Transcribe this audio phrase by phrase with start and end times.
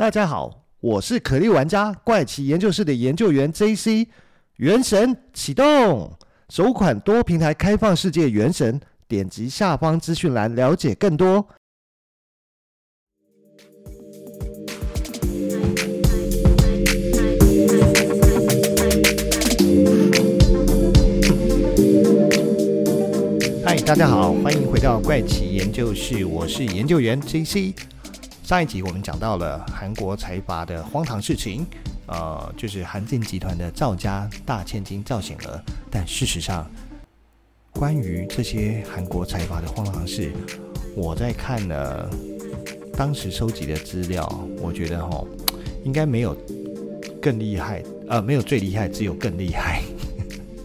[0.00, 4.06] 大家好，我是可莉玩家怪奇研究室的研究员 JC。
[4.56, 6.10] 原神启动，
[6.48, 11.46] 首款多平台开放世界原神，点击下方资讯栏了解更多。
[23.62, 27.74] 嗨，大家好，欢迎回到怪奇研究室，我是研究员 JC。
[28.50, 31.64] 上一集我们讲到了韩国财阀的荒唐事情，
[32.08, 35.62] 呃，就是韩进集团的赵家大千金赵显娥。
[35.88, 36.68] 但事实上，
[37.70, 40.32] 关于这些韩国财阀的荒唐事，
[40.96, 42.10] 我在看了
[42.96, 44.26] 当时收集的资料，
[44.60, 45.24] 我觉得哈，
[45.84, 46.36] 应该没有
[47.22, 49.80] 更厉害，呃，没有最厉害，只有更厉害。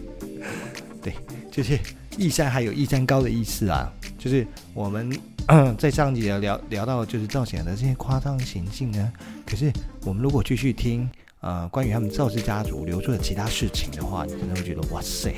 [1.00, 1.12] 对，
[1.52, 1.78] 就是
[2.16, 5.10] 一山还有一山高的意思啊，就是我们。
[5.78, 9.12] 在上集聊聊到就是赵显的这些夸张行径呢，
[9.46, 9.70] 可是
[10.04, 11.08] 我们如果继续听
[11.38, 15.32] 呃关于他们赵氏家族留出的其他事情的话，你真的会觉得哇塞，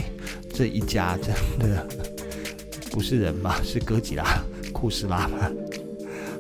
[0.55, 1.87] 这一家真的
[2.91, 3.61] 不是人吧？
[3.63, 4.43] 是哥吉拉、
[4.73, 5.51] 库斯拉吗？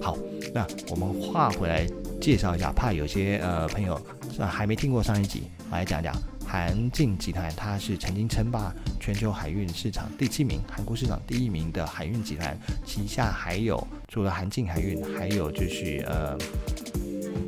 [0.00, 0.16] 好，
[0.54, 1.86] 那我们话回来
[2.22, 4.00] 介绍一下，怕有些呃朋友
[4.34, 6.14] 是还没听过上一集，我来讲讲。
[6.50, 16.38] 韩进集团，它是曾经称霸全球海运市场第七名、韩国市场第一名的海运集团，旗下还有除了韩进海运，还有就是呃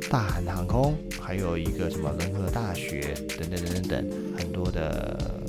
[0.07, 5.41] 大韩航空，还有一个什么仁和大学等等等等等很多的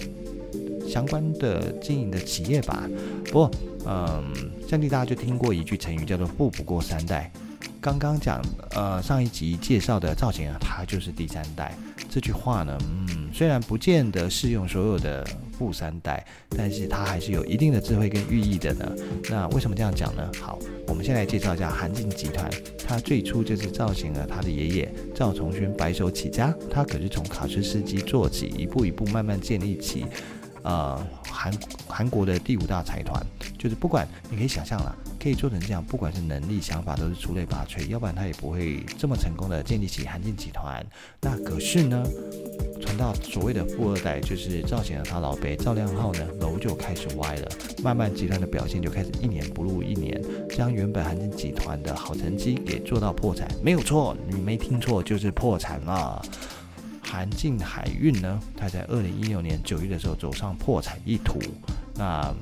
[0.89, 2.89] 相关的经营的企业吧。
[3.27, 3.51] 不过，
[3.85, 4.33] 嗯，
[4.67, 7.31] 相信大家就听过一句成语叫做“富不过三代”。
[7.83, 11.77] 刚刚讲呃上一集介绍的赵显娥，他就是第三代。
[12.13, 18.93] 这句话呢，嗯，虽然不见得适用所有的富三代，但是它还是有一定的智慧跟寓意的呢。
[19.31, 20.31] 那为什么这样讲呢？
[20.39, 22.51] 好，我们先来介绍一下韩进集团。
[22.87, 30.05] 他最初就是造型了他的爷爷赵从勋白手起家，他可是从卡车司机做起，一步一步慢慢建立起，
[30.65, 31.53] 呃，韩
[31.87, 33.25] 韩国的第五大财团。
[33.59, 34.97] 就是不管你可以想象了。
[35.23, 40.85] 可以做成这样，不管是能力、想法，都是出类拔萃，要不然他也不会这么成功的建立起韩进集团。
[41.21, 42.05] 那可是呢，
[42.81, 47.49] 传到所谓的富二代，就是赵显娥他老辈赵亮浩呢，楼就开始歪了，
[47.85, 50.21] 慢慢集团的表现就开始一年不如一年，
[50.51, 53.49] 将原本韩进集团的好成绩给做到破产。
[53.63, 56.21] 没有错，你没听错，就是破产了。
[57.13, 61.39] 韩进海运呢，他在二零一六年九月的时候走上破产一途。
[61.95, 62.35] 那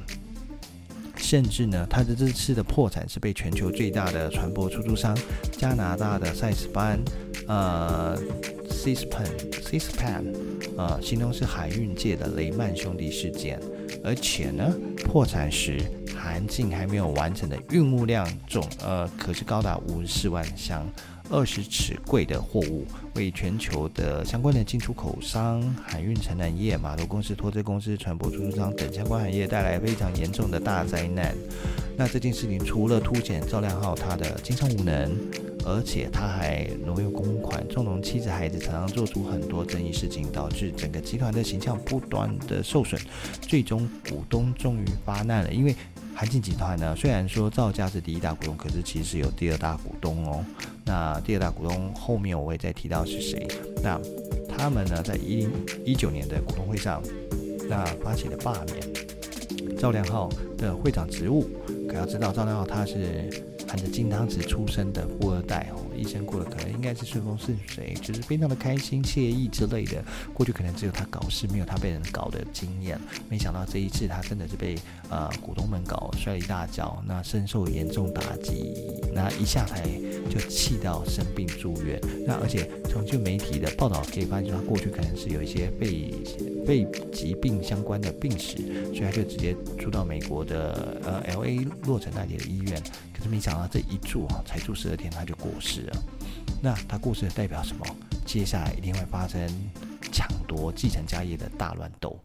[1.16, 5.19] 甚至呢，他的这次的破产是被全球最大的船舶出租商
[5.50, 7.00] 加拿大的塞斯班，
[7.48, 8.16] 呃
[8.70, 10.32] ，Cispan，Cispan，
[10.76, 13.59] 呃，形容是海运界的雷曼兄弟事件。
[14.04, 14.72] 而且呢，
[15.04, 15.80] 破产时
[16.16, 20.86] 韩进还没有完成的运务量总，呃，可是高达五十四万箱。
[21.30, 31.32] 二十尺柜的货物，为全球的相关的进出口商、海运承揽业、码头公司、拖车公司、船舶出租商等相关行业带来非常严重的大灾难。
[31.96, 35.16] 那这件事情除了凸显赵亮浩他的经商无能，
[35.64, 43.00] 而且他还挪用公款、纵容妻子孩子，常常做出很多争议事情，导致整个集团的形象不断的受损。
[43.41, 45.76] 最终股东终于发难了，因为。
[46.20, 50.44] 韩进集团呢，虽然说赵家是第一大股东，可是其实有第二大股东哦。
[50.84, 53.48] 那第二大股东后面我会再提到是谁。
[53.82, 53.98] 那
[54.47, 55.50] 他们呢，在一零
[55.82, 57.03] 一九年的股东会上，
[57.70, 60.28] 那发起了罢免赵亮浩
[60.59, 61.48] 的会长职务。
[61.88, 63.49] 可要知道，赵亮浩他是。
[63.70, 70.03] 含着金汤匙出生的富二代哦，一生过得可能应该是顺风顺水，就是非常的开心惬意之类的。
[70.34, 73.00] 过去可能只有他搞事，没有他被人搞的经验。
[73.28, 74.75] 没想到这一次他真的是被
[75.09, 78.75] 呃股东们搞摔了一大跤，那深受严重打击。
[79.14, 79.88] 那一下台
[80.28, 82.00] 就气到生病住院。
[82.26, 86.12] 那而且从就媒体的报道可以发现，他过去可能是有一些被
[86.66, 91.64] 被疾病相关的病史，所以他就直接住到美国的呃 L.A.
[91.84, 92.82] 洛城那里的医院。
[93.20, 96.03] 可是没想到这一住啊，才住十二天他就过世了。
[96.62, 97.84] 那他过世代表什么？
[98.24, 99.47] 接下来一定会发生
[100.10, 102.18] 抢夺继承家业的大乱斗。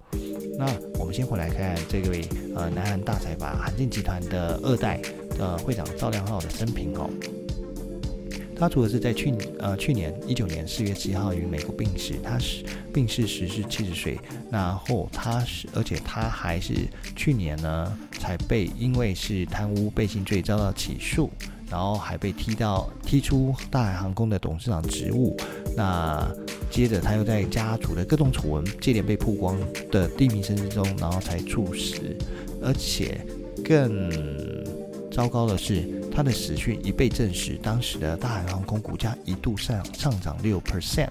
[0.57, 0.65] 那
[0.97, 2.25] 我们先回来看这位
[2.55, 5.01] 呃南韩大财阀韩进集团的二代
[5.37, 7.09] 呃会长赵亮浩的生平哦。
[8.57, 14.17] 他除了是在去呃去年一九年四月七号于美国病逝，他是病逝时是七十岁。
[14.49, 16.73] 然后他是，而且他还是
[17.17, 21.29] 去年呢才被因为是贪污背信罪遭到起诉，
[21.69, 25.37] 然后还被踢到踢出大海航空的董事长职务。
[25.77, 26.27] 那
[26.71, 29.55] 接着他又在家族的各种丑闻接连被曝光
[29.91, 32.17] 的低迷声之中，然后才猝死。
[32.63, 33.23] 而且
[33.63, 34.09] 更
[35.11, 35.94] 糟糕的是。
[36.15, 41.09] 他的死讯一被证实，当时的大韩航空股价一度上上涨六 percent，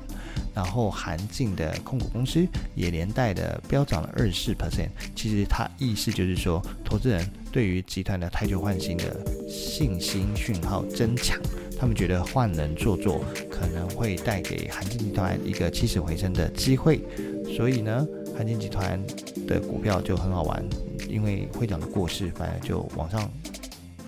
[0.55, 4.89] 然后韩进的控股公司也连带的飙涨了二十四 percent。
[5.15, 7.23] 其实他意思就是说，投资人
[7.53, 9.15] 对于集团的太旧换新的
[9.47, 11.39] 信心讯号增强，
[11.79, 17.05] 他们觉得换人做做可能会带给韩进集团一个起死回生的机会，
[17.55, 18.99] 所以呢，韩进集团
[19.47, 20.65] 的股票就很好玩，
[21.11, 23.31] 因为会长的过世，反而就往上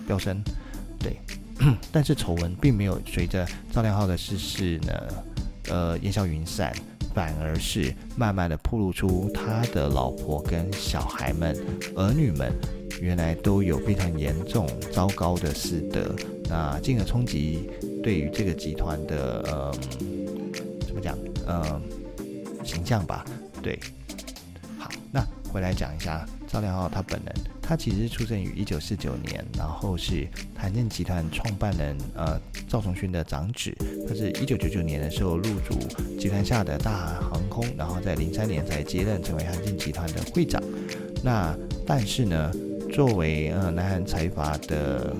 [0.07, 0.43] 飙升。
[1.91, 4.93] 但是丑闻并没有随着赵亮浩的逝世呢，
[5.69, 6.73] 呃，烟消云散，
[7.13, 11.57] 反而是慢慢的暴露出他的老婆跟小孩们、
[11.95, 12.51] 儿女们
[13.01, 16.15] 原来都有非常严重、糟糕的私德，
[16.49, 17.69] 那进而冲击
[18.03, 19.71] 对于这个集团的呃，
[20.85, 21.81] 怎么讲呃
[22.63, 23.25] 形象吧？
[23.61, 23.79] 对，
[24.77, 27.33] 好，那回来讲一下赵亮浩他本人。
[27.61, 33.75] 他其实出生于一九四九年，然后是韩进集团创办人呃赵崇勋的长子。
[34.07, 35.77] 他是一九九九年的时候入主
[36.17, 40.63] 集团下的大韩航空，然后在零三年才接任成为韩进集团的会长。
[41.21, 41.53] 那
[41.85, 42.51] 但是呢，
[42.93, 45.13] 作为呃南韩财阀的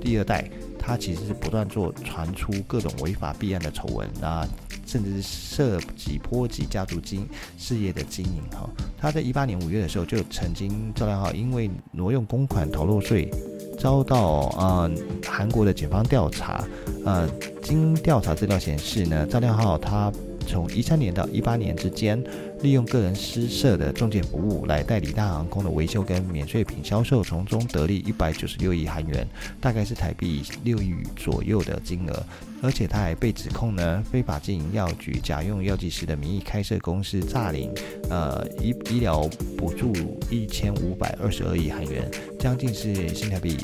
[0.00, 0.48] 第二代，
[0.78, 4.46] 他其实是不断做传出各种违法弊案的丑闻啊。
[4.86, 7.28] 甚至是涉及波及家族经
[7.58, 13.30] 事业的经营哈，他在一八年五月的时候就曾经赵亮浩因为挪用公款逃漏税，
[13.78, 14.90] 遭到呃
[15.26, 16.64] 韩国的警方调查，
[17.04, 17.28] 呃
[17.62, 20.12] 经调查资料显示呢，赵亮浩他。
[20.48, 22.22] 从一三年到一八年之间，
[22.62, 29.26] 利用个人私设的中介服务来代理大航空的维修跟免税品销售，从中得利一百九十六亿韩元，
[29.60, 32.22] 大概是台币六亿左右的金额。
[32.62, 37.70] 而且他还被指控呢，非法经营药局，假用药剂师的名义开设公司，诈领
[38.08, 39.92] 呃医医疗补助
[40.30, 43.56] 一千五百二十二亿韩元，将近是新台币。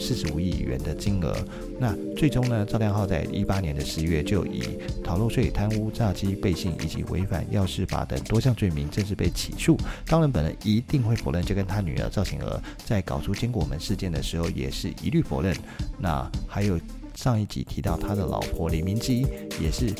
[0.00, 1.36] 四十五亿元的金额，
[1.78, 2.64] 那最终呢？
[2.64, 4.62] 赵亮浩在一八年的十一月就以
[5.04, 9.76] 逃漏税、贪污、诈欺、背信以及违反药事法等多项罪名正式被起诉。
[10.06, 15.54] 当然，本人一定会否认，就跟他女儿赵晴娥在搞出坚果门事件的时候也是一律否认。
[15.98, 16.80] 那还有
[17.14, 19.26] 上一集提到他的老婆李明基
[19.60, 19.92] 也是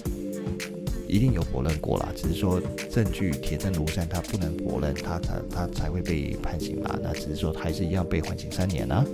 [1.06, 2.61] 一定有否认过啦，只是说
[2.91, 6.96] 证据铁证如山，他不能否认，他他他才会被判刑嘛。
[7.03, 9.05] 那只是说还是一样被缓刑三年呢、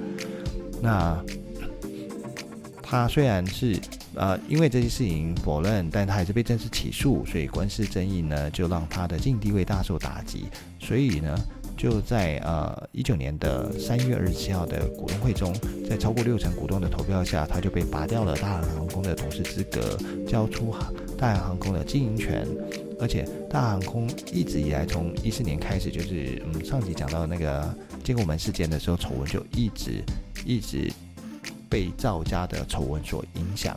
[0.83, 1.23] 那
[2.83, 3.77] 他虽然是
[4.15, 10.47] 呃因为这些事情否认，但他还是被正式起诉，所以官司争议呢就让他的净地位大受打击。
[10.79, 11.37] 所以呢，
[11.77, 15.53] 就在呃一九年的三月二十七号的股东会中，
[15.89, 20.71] 在超过六成股东的投票下，他就被拔掉了大韩航空的董事资格，交出
[21.17, 22.47] 大韩航空的经营权。
[22.99, 30.03] 而且大航空一直以来从一四年开始，就是嗯上集讲到那个坚果门事件的时候，丑闻就一直。
[30.45, 30.89] 一直
[31.69, 33.77] 被赵家的丑闻所影响，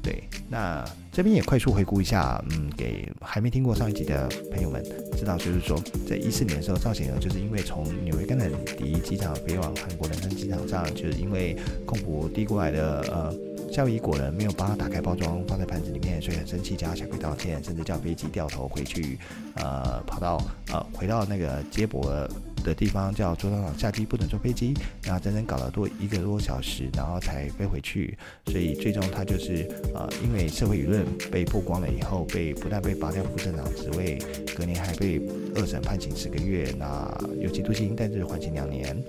[0.00, 4.84] 对，那这边也快速回顾一下，嗯，给还没听过上一集的朋友们
[5.16, 5.76] 知道，就是说，
[6.08, 13.34] 在一四年的时候，赵显娥就是因为从纽约甘乃迪机场飞往韩国仁川机场上，就是因为控股递过来的呃
[13.76, 19.18] 夏威夷果仁没有帮他打开包装放在盘子里面，所以很生气，叫他下跪道歉，甚至叫飞机掉头回去，
[19.56, 20.42] 呃，跑到
[20.72, 22.26] 呃回到那个接驳。
[22.64, 24.74] 的地方叫座舱长下机不准坐飞机，
[25.04, 28.18] 然后整整搞了多一个多小时，然后才飞回去。
[28.46, 34.18] 所以最终他就是呃，因为社会舆论被曝光了以后，被不但被拔掉副镇长职位，
[34.56, 35.20] 隔年还被
[35.54, 39.00] 二审判刑十个月，那有期徒刑，但是缓刑两年。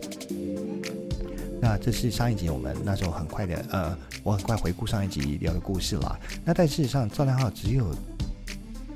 [1.60, 6.20] 那这是上一集我们那时候很快的呃，我很快回顾上一集聊的故事了。
[6.46, 7.94] 那但事实上赵亮浩只有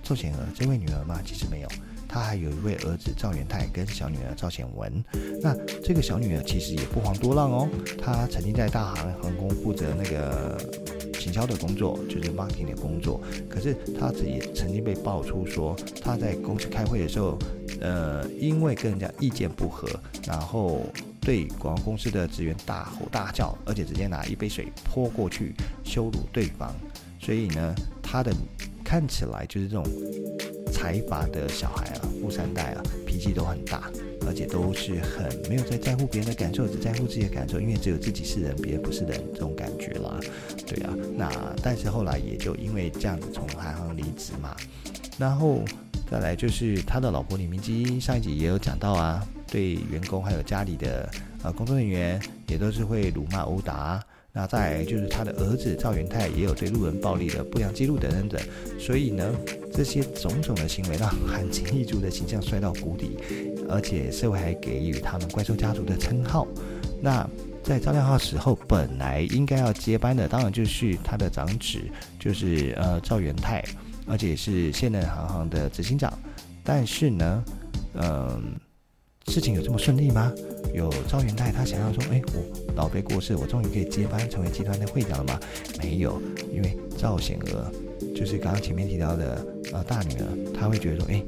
[0.03, 1.19] 赵显娥这位女儿吗？
[1.25, 1.67] 其实没有。
[2.07, 5.01] 他还有一位儿子赵元泰跟小女儿赵显文，
[5.41, 7.69] 那这个小女儿其实也不遑多让哦。
[7.97, 10.57] 她曾经在大韩航空负责那个
[11.17, 13.21] 行销的工作，就是 marketing 的工作。
[13.47, 17.39] 可是她也曾经被爆出说，她在公司开会的时候，
[17.79, 19.87] 呃，因为跟人家意见不合，
[20.27, 20.81] 然后
[21.21, 26.73] 对广告公司的职员大吼大叫，而且直接拿一杯水泼过去羞辱对方。
[27.19, 28.33] 所以呢，他的
[28.83, 29.85] 看起来就是这种。
[30.73, 33.91] 财阀的小孩啊，富三代啊，脾气都很大，
[34.25, 40.19] 而且都是很没有在在乎别人的感受，只在乎自己的感受，因为只有自己是人，别人不是人这种感觉啦。
[40.65, 41.29] 对啊，那
[41.61, 44.55] 但是后来也就因为这样子从韩航离职嘛，
[45.19, 45.61] 然后
[46.09, 51.07] 再来就是他的老婆李明基，上一集也有讲到啊，对员工还有家里的
[51.43, 54.03] 呃工作人员也都是会辱骂殴打。
[54.33, 58.41] 那再就是他的儿子赵元泰也有对路人暴力的不良记录等等等，
[58.79, 59.29] 所以呢，
[59.73, 63.17] 这些种种的行为让韩情一族的形象摔到谷底，
[63.67, 66.47] 而且社会还给予他们怪兽家族的称号。
[67.01, 67.29] 那
[67.61, 71.81] 在赵亮浩死后，本来应该要接班的，当然就是他的长子，
[72.17, 73.61] 就是呃赵元泰，
[74.07, 76.17] 而且是现任行行的执行长。
[76.63, 77.43] 但是呢，
[77.95, 78.55] 嗯、
[79.31, 80.29] 事情有这么顺利吗？
[80.73, 82.43] 有赵元泰他想要说，哎，我
[82.75, 85.39] 老辈过世，我终于可以接班成为集团的会长了吗？
[85.81, 86.21] 没有，
[86.53, 87.71] 因为赵显娥
[88.13, 91.23] 就是刚刚前面提到的呃大女儿，她会觉得说，哎。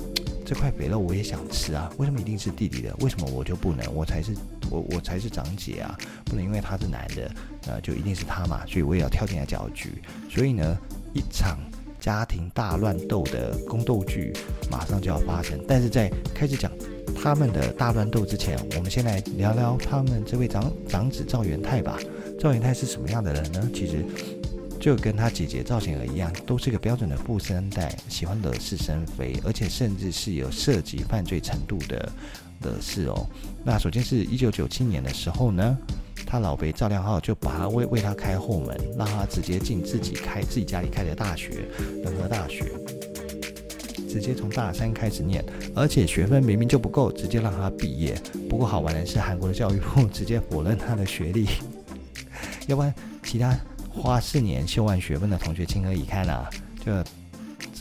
[0.46, 1.90] 这块肥肉我也想吃啊！
[1.98, 2.94] 为什么一定是弟弟的？
[3.00, 3.92] 为什么我就不能？
[3.96, 4.36] 我才是
[4.70, 5.98] 我我才是长姐啊！
[6.26, 7.32] 不能因为他是男的，
[7.66, 8.62] 呃，就一定是他嘛？
[8.68, 9.94] 所以我也要跳进来搅局。
[10.30, 10.78] 所以呢，
[11.14, 11.58] 一场
[12.04, 14.34] 家庭大乱斗的宫斗剧
[14.70, 15.58] 马上就要发生。
[15.66, 16.70] 但是在开始讲
[17.16, 21.98] 他们的大乱斗之前，我们先来聊聊他们这位长长子赵元泰吧。
[22.38, 23.70] 赵元泰是什么样的人呢？
[23.74, 24.04] 其实。
[24.82, 32.12] 就跟他姐姐赵显儿一样，都是个标准的富三代，喜欢惹是生非，而且甚至是有涉及犯罪程度的
[32.60, 33.26] 的事哦。
[33.64, 35.78] 那首先是一九九七年的时候呢，
[36.26, 41.66] 他老辈赵亮浩就把他为为他开后门，让他直接进自己开自己家里开的大学
[42.04, 42.66] 仁和大学，
[44.10, 45.44] 直接从大三开始念，
[45.76, 48.16] 而且学分明明就不够，直接让他毕业。
[48.50, 51.48] 不过好玩的是，韩国的教育部直接否认他的学历，
[52.68, 52.94] 要不然
[53.24, 53.58] 其他。
[53.96, 56.50] 花四年修完学分的同学情何以堪啊！
[56.84, 56.92] 就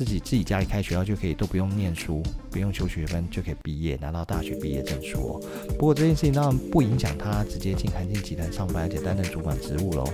[0.05, 5.41] 自己自己家里开学校就可以都不用念书，不用修学分就可以毕业，拿到大学毕业证书哦。
[5.79, 10.05] 不过这件事情当然不影响他直接进韩进集团上班，而且担任主管职务喽。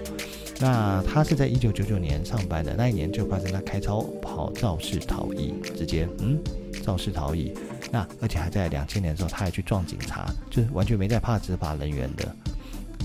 [0.61, 6.39] 那他是在一九九九年上班的，那一年就发生他开超跑肇事逃逸，直接嗯
[6.85, 7.55] 肇事逃逸。
[7.91, 12.37] 那而且还在两千年的时候，他还去撞警察，就是完全没在怕执法人员的。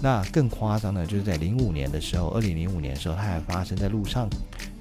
[0.03, 4.29] 那更夸张的，就是在零五年的时候，二零零五年的时候，他还发生在路上，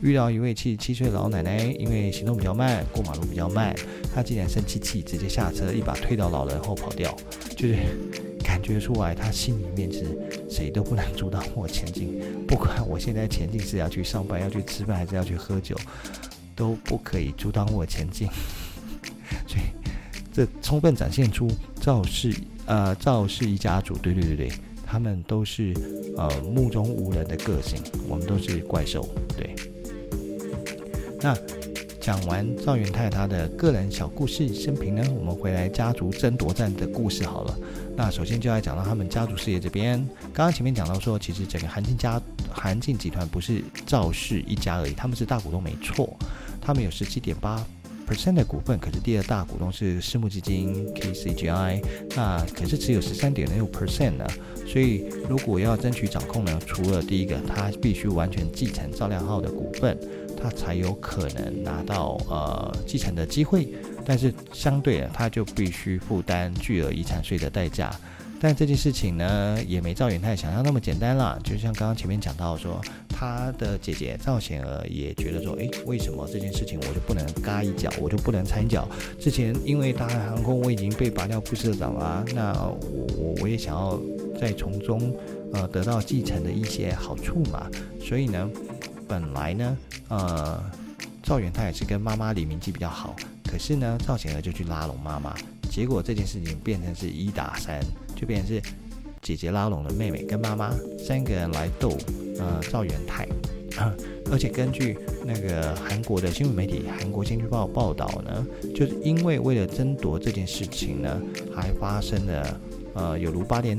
[0.01, 3.73] 遇到一位七十七岁老奶奶，因为行动比较慢，过马路比较慢，
[4.13, 7.17] 他竟然生气气，直接下车，一把推倒老人后跑掉，
[7.57, 7.77] 就是
[8.43, 10.05] 感觉出来，他心里面是
[10.51, 15.77] 谁都不能阻挡我前进，不管我现在前进是要去上班，要去吃饭，还是要去喝酒，
[16.57, 18.27] 都不可以阻挡我前进。
[19.47, 19.63] 所以
[20.33, 21.49] 这充分展现出
[21.81, 22.35] 赵氏
[22.67, 24.53] 呃赵氏一家族，对对对对。
[24.93, 25.73] 他们都是
[26.19, 29.09] 呃目中无人的个性，我们都是怪兽。
[29.35, 29.57] 对，
[31.19, 31.35] 那
[31.99, 37.59] 讲完赵元泰他的个人小故事生平呢，我们回来家族争夺战的故事好了。
[37.97, 42.21] 那首先就来讲到他们家族事业这边，刚刚前面讲到说，其实整个韩进家
[42.51, 46.15] 韩进集团不是赵氏一家而已，他们是大股东没错，
[46.61, 47.65] 他们有十七点八。
[48.13, 51.83] Percent 的股份，可是第二大股东是私募基金 KCGI，
[52.15, 54.27] 那可是只有十三点六 percent 呢。
[54.67, 59.99] 所以如果要争取掌控呢，除了第一个，他必须完全继承赵亮浩的股份，
[60.41, 63.73] 他才有可能拿到呃继承的机会。
[64.05, 67.91] 但是相对的，他就必须负担巨额遗产税的代价。
[68.45, 71.39] 但这件事情呢，也没赵元泰想象那么简单啦。
[71.45, 78.89] 就像刚刚前面讲到说，他的姐姐赵显娥也觉得说，诶，为什么这件事情我就不能嘎一脚，我就不能掺脚？
[79.21, 83.97] 之前因为大韩航空我已经被拔掉副社长了，那我我我也想要
[84.41, 85.15] 再从中
[85.53, 87.71] 呃得到继承的一些好处嘛。
[88.01, 88.51] 所以呢，
[89.07, 90.61] 本来呢，呃，
[91.23, 93.15] 赵元泰也是跟妈妈李明基比较好，
[93.49, 95.33] 可是呢，赵显娥就去拉拢妈妈，
[95.73, 97.81] 结果这件事情变成是一打三。
[98.15, 98.63] 就变成是
[99.21, 101.97] 姐姐拉拢了妹妹跟妈妈三个人来斗
[102.39, 103.27] 呃赵元泰，
[104.31, 111.21] 而且根据那个韩国的新闻媒体《韩国经济报》报道呢，就是因为为了争夺这件事情呢，
[111.53, 112.61] 还发生了
[112.95, 113.77] 呃有如八点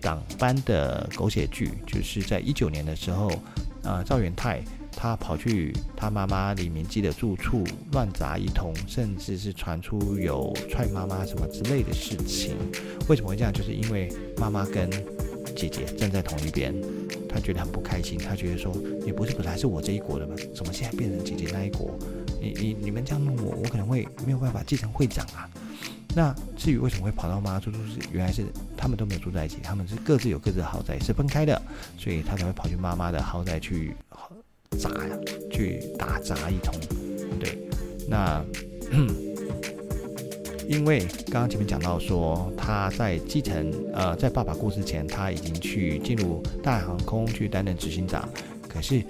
[0.00, 3.30] 档般的狗血剧，就是在一九年的时候，
[3.84, 4.60] 呃赵元泰。
[4.94, 12.56] 他跑去他妈妈李明基的住处乱砸一通，甚至是传出有踹妈妈什么之类的事情。
[13.08, 13.52] 为什么会这样？
[13.52, 14.88] 就是因为妈妈跟
[15.56, 16.74] 姐姐站在同一边，
[17.28, 18.16] 他觉得很不开心。
[18.16, 18.72] 他觉得说，
[19.04, 20.34] 你不是本来是我这一国的吗？
[20.54, 21.98] 怎么现在变成姐姐那一国？
[22.40, 25.48] 你你你们这样弄我，我可能会没有办法继承会长啊。
[26.14, 28.44] 那至于为什么会跑到妈妈住处，是原来是
[28.76, 31.60] 他们都没有住在一起，他们是各自有各自的豪宅，是分开的，
[31.96, 33.94] 所以他才会跑去妈妈的豪宅去。
[34.78, 35.18] 砸呀，
[35.50, 36.74] 去打砸一通，
[37.38, 37.58] 对，
[38.08, 38.44] 那
[40.68, 48.28] 因为刚刚前面讲到说，他在继承呃，在爸爸过世前，他已经去进入大航空去担任执行长。
[48.68, 49.04] 可是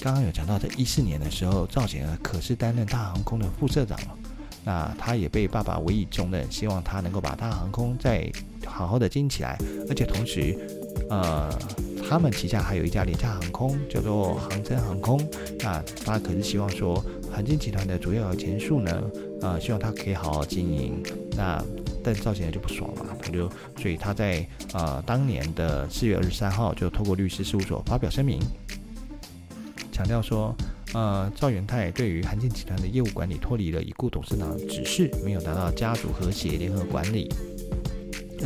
[0.00, 4.18] 刚刚有讲到，在一四年的时候，赵显儿可是担任大航空的副社长了。
[4.64, 8.30] 那他也被爸爸委以重任，希望他能够把大航空再
[8.64, 10.56] 好好的经营起来，而且同时，
[11.10, 11.50] 呃。
[12.08, 15.20] 他们旗下还有一家廉价航空，叫做航真航空。
[15.58, 19.02] 那他可是希望说，韩进集团的主要前述呢，
[19.42, 21.02] 呃，希望他可以好好经营。
[21.36, 21.62] 那
[22.02, 23.46] 但赵显就不爽嘛，他就
[23.76, 28.40] 所以他在呃当年的四月二十三号就透过律师事务所发表声明，
[29.92, 30.54] 强调说，
[30.94, 37.28] 呃，赵元泰对于韩进集团的业务管理脱离了已故董事长的指示，没有达到家族和谐联合管理，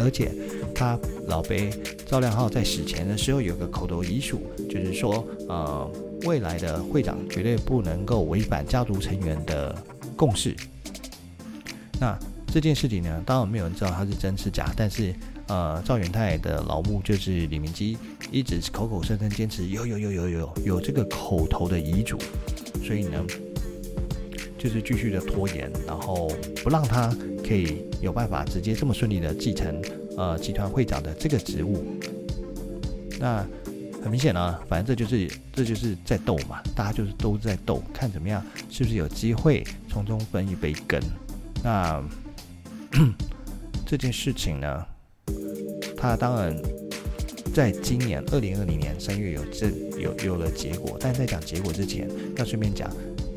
[0.01, 0.33] 而且
[0.75, 1.71] 他老被
[2.13, 5.91] 赵亮浩在死前的时候有个口头遗嘱，就是说，呃，
[6.25, 9.75] 未来的会长绝对不能够违反家族成员的
[10.15, 10.55] 共识。
[11.99, 12.15] 那
[12.49, 15.15] 这件事情呢，当然没有人知道他是真是假，但是
[15.47, 17.97] 呃，赵元泰的老母就是李明基，
[18.31, 22.19] 一直口口声声坚持有有有有有有这个口头的遗嘱，
[22.85, 23.25] 所以呢，
[24.59, 26.31] 就是继续的拖延，然后
[26.63, 27.09] 不让他
[27.43, 29.81] 可以有办法直接这么顺利的继承
[30.17, 31.85] 呃集团会长的这个职务。
[33.19, 33.47] 那
[34.03, 41.01] 很明显啊，反正这就是这就是在斗嘛，大家就是都在斗，看怎么样是不是有机会从中分一杯羹。
[41.63, 42.03] 那。
[43.87, 44.87] 这件事情呢，
[45.97, 46.55] 他当然
[47.55, 52.91] 在今年二零二零年三月有这有有了结果，但在讲结果之前，要顺便讲，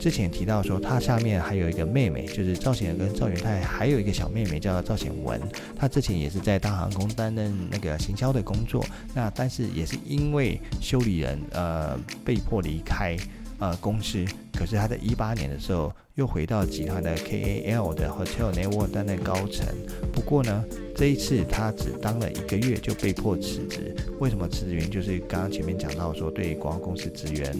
[0.05, 5.41] 之前提到说他下面还有一个妹妹，就是赵显跟赵元泰还有一个小妹妹叫赵显文，
[5.75, 8.85] 他之前也是在大航空担任那个行销的工作，
[9.15, 13.17] 那但是也是因为修理人呃被迫离开
[13.57, 15.91] 呃公司，可是他在一八年的时候。
[16.15, 19.67] 又回到集团的 KAL 的 Hotel Network 担任高层，
[20.13, 20.63] 不过呢，
[20.95, 23.93] 这一次他只当了一个月就被迫辞职。
[24.21, 24.75] 为什么辞职？
[24.75, 27.53] 原因就是刚刚前面讲到说，对广告公司职员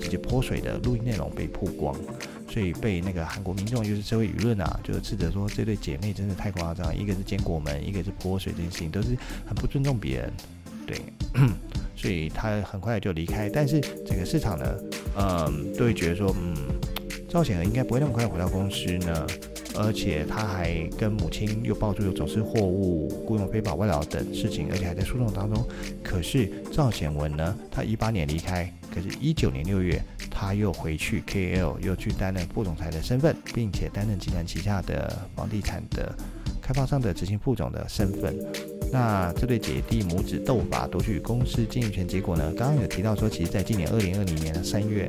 [0.00, 1.94] 直接泼水的录音内容被曝光，
[2.48, 9.16] 所以被那个韩国民众，就是社会舆论啊，就是斥责说这对姐妹真的太夸张，一个是坚果门，一个是泼水，这件事情都是
[9.46, 10.32] 很不尊重别人。
[10.86, 10.98] 对，
[11.94, 13.48] 所以他很快就离开。
[13.48, 14.74] 但是整个市场呢，
[15.16, 16.56] 嗯，都会觉得说，嗯。
[17.32, 19.24] 赵显和应该不会那么快回到公司呢，
[19.82, 25.66] 而且他还跟母亲又爆出有走私货物、雇佣非法外劳等事情，而且还在诉讼当中。
[26.02, 36.14] 可是赵显文呢，他一八年离开，可是一九年六月他又回去 KL，又去担任副总裁的身份，并且担任集团旗下的房地产的
[36.60, 38.36] 开发商的执行副总的身份。
[38.92, 45.08] 那这对姐弟母子斗法夺取公司经营权，结果呢，刚刚有提到说，其实在今年二零二零年的三月。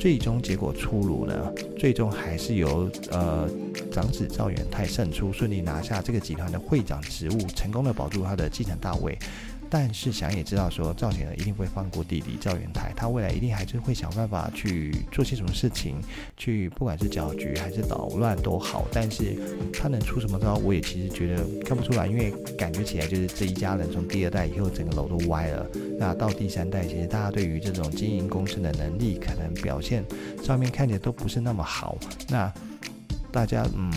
[0.00, 3.46] 最终结果出炉呢，最终还是由呃
[3.92, 9.18] 长子赵元泰胜出，顺利拿下这个集团的会长职务，成功的保住他的继承大位。
[9.72, 16.00] 但是想也知道说，赵显儿一定会放过弟弟赵元泰，他未来一定还是会想办法去做些什么事情，
[16.36, 18.84] 去不管是搅局还是捣乱都好。
[18.92, 19.36] 但是
[19.72, 25.64] 他能出什么招，我也其实觉得看不出来，因为感觉起来就是这一家人从第二代以后整个楼都歪了。
[25.98, 30.04] 那到第三代，其实大家对于这种经营公司的能力，可能表现
[30.42, 31.96] 上面看起来都不是那么好。
[32.28, 32.52] 那
[33.30, 33.92] 大家嗯。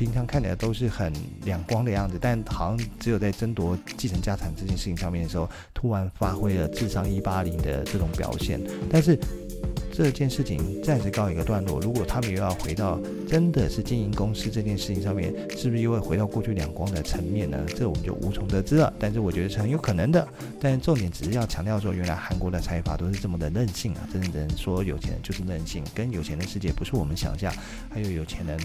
[0.00, 1.12] 平常看起来都是很
[1.44, 8.58] 两光的样子，但好像只有在争夺继承家产这件事情上面的时候，突然发挥了智商一八零的这种表现。
[8.90, 9.14] 但是
[9.92, 17.62] 这件事情暂时告一个段落，如果他们又要回到真的是经营公司这件事情上面，是不是又会回到过去两光的层面呢？
[17.76, 18.90] 这我们就无从得知了。
[18.98, 20.26] 但是我觉得是很有可能的。
[20.58, 24.08] 但重点只是要强调说，原来韩国的财阀都是这么的任性啊！
[24.10, 27.52] 真的，说有钱人就是任性，跟有钱的世界不是我们想象。
[27.90, 28.58] 还有有钱人。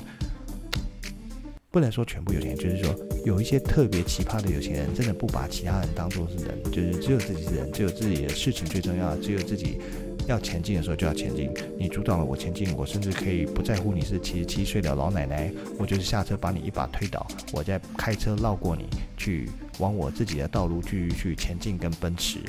[1.76, 9.82] 不能说全部有钱，就是说有一些特别奇葩的有钱人，真的不把其他人当做是人，就是只有自己是人，只有自己的事情最重要，只有自己
[10.26, 11.52] 要前进的时候就要前进。
[11.78, 18.86] 你阻挡了我前进，我甚至可以不在乎你是七十七岁的老奶奶，我就是下车把你一把推倒，我再开车绕过你，
[19.18, 22.40] 去往我自己的道路去去前进跟奔驰。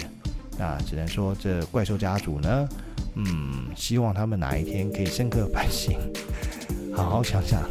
[0.56, 2.68] 那只能说这怪兽家族呢，
[3.16, 5.98] 嗯，希望他们哪一天可以深刻反省，
[6.94, 7.68] 好好想想。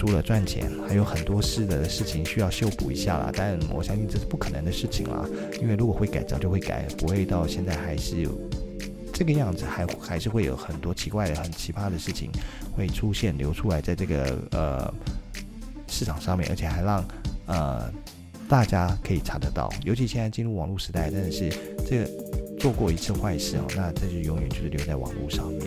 [0.00, 3.30] 除了赚钱，还有很多事的事情需要修补一下啦。
[3.36, 5.28] 但我相信这是不可能的事情啦，
[5.60, 8.30] 因为如果会改，早就会改，不会到现在还是有
[9.12, 12.30] 这个样子，还还是会有很多奇怪的、很奇葩的事情
[12.74, 14.94] 会出现流出来，在这个呃
[15.86, 17.04] 市场上面，而且还让
[17.44, 17.92] 呃
[18.48, 19.70] 大家可以查得到。
[19.84, 21.52] 尤其现在进入网络时代，真的是
[21.86, 22.10] 这个
[22.58, 25.60] 做过一次坏事哦，那这就永远就是留在网络上面。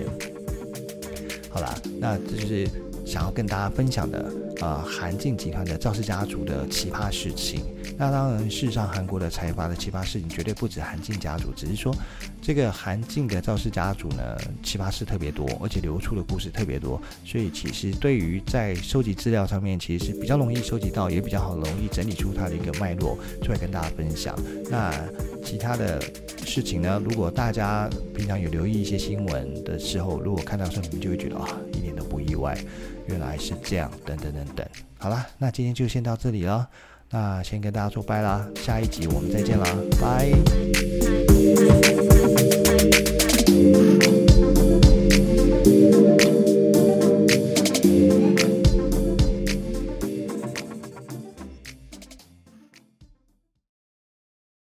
[1.51, 2.67] 好啦，那这就是。
[3.05, 7.61] 想要跟大家分享的，呃，韩进集团的赵氏家族的奇葩事情。
[7.97, 11.93] 那当然，事实上，韩国的财阀的奇葩事情绝对不止韩进家族，只是说
[12.41, 14.23] 这个韩进的赵氏家族呢，
[14.63, 16.99] 奇葩事特别多，而且流出的故事特别多。
[17.25, 24.35] 所以，其实对于在收集资料上面，其实是比较容易收集到，也比较好容易整理出它的一个脉络，出来跟大家分享。
[24.69, 24.91] 那
[25.43, 26.01] 其他的
[26.45, 31.92] 事情呢，如果大家平常有留意一些新闻的时候，如果看到什么，就会觉得啊、一点
[32.43, 32.55] 外。
[33.07, 34.67] 原来是这样，等等等等。
[34.99, 36.69] 好啦，那今天就先到这里了。
[37.09, 39.67] 那先跟大家说拜啦，下一集我们再见啦，
[40.01, 41.22] 拜。